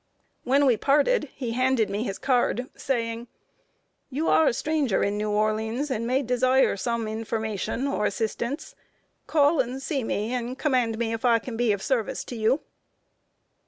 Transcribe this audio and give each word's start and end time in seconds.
When 0.43 0.65
we 0.65 0.77
parted, 0.77 1.29
he 1.35 1.51
handed 1.51 1.87
me 1.87 2.01
his 2.01 2.17
card, 2.17 2.67
saying: 2.75 3.27
"You 4.09 4.29
are 4.29 4.47
a 4.47 4.51
stranger 4.53 5.03
in 5.03 5.15
New 5.15 5.29
Orleans, 5.29 5.91
and 5.91 6.07
may 6.07 6.23
desire 6.23 6.75
some 6.75 7.07
information 7.07 7.85
or 7.85 8.07
assistance. 8.07 8.73
Call 9.27 9.59
and 9.59 9.79
see 9.79 10.03
me, 10.03 10.33
and 10.33 10.57
command 10.57 10.97
me, 10.97 11.13
if 11.13 11.23
I 11.23 11.37
can 11.37 11.55
be 11.55 11.71
of 11.71 11.83
service 11.83 12.23
to 12.23 12.35
you." 12.35 12.61